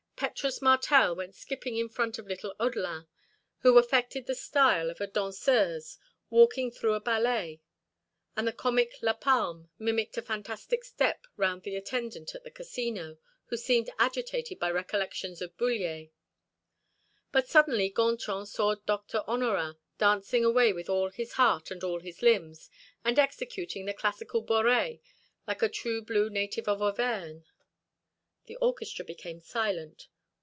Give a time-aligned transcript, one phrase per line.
[0.21, 3.07] Petrus Martel went skipping in front of little Odelin,
[3.61, 5.97] who affected the style of a danseuse
[6.29, 7.59] walking through a ballet,
[8.37, 13.57] and the comic Lapalme mimicked a fantastic step round the attendant at the Casino, who
[13.57, 16.11] seemed agitated by recollections of Bullier.
[17.31, 22.21] But suddenly Gontran saw Doctor Honorat dancing away with all his heart and all his
[22.21, 22.69] limbs,
[23.03, 25.01] and executing the classical boree
[25.47, 27.39] like a true blue native of Auvergne.
[28.45, 30.07] The orchestra became silent.